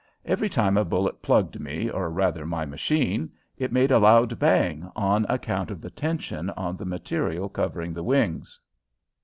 Every 0.25 0.49
time 0.49 0.77
a 0.77 0.83
bullet 0.83 1.21
plugged 1.21 1.59
me, 1.59 1.87
or 1.87 2.09
rather 2.09 2.43
my 2.43 2.65
machine, 2.65 3.31
it 3.55 3.71
made 3.71 3.91
a 3.91 3.99
loud 3.99 4.39
bang, 4.39 4.91
on 4.95 5.27
account 5.29 5.69
of 5.69 5.79
the 5.79 5.91
tension 5.91 6.49
on 6.57 6.75
the 6.77 6.85
material 6.85 7.49
covering 7.49 7.93
the 7.93 8.01
wings. 8.03 8.59